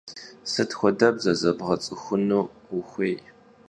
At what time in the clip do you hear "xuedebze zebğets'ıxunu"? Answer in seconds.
0.77-2.41